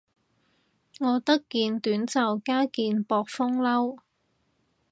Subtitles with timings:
[0.99, 3.99] 我得件短袖加件薄風褸